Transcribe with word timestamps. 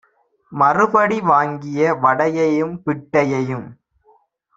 மறுபடி 0.51 1.17
வாங்கிய 1.21 1.91
வடையையும் 1.95 2.73
பிட்டையும் 2.85 3.67